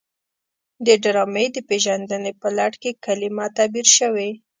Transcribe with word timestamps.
د 0.85 0.87
ډرامې 1.03 1.45
د 1.55 1.57
پیژندنې 1.69 2.31
په 2.41 2.49
لړ 2.57 2.71
کې 2.81 2.91
کلمه 3.05 3.45
تعبیر 3.57 3.87
شوې. 3.97 4.29